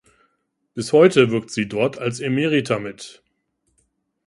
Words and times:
Bis 0.73 0.93
heute 0.93 1.29
wirkt 1.29 1.51
sie 1.51 1.67
dort 1.67 1.99
als 1.99 2.21
Emerita 2.21 2.79
mit. 2.79 3.21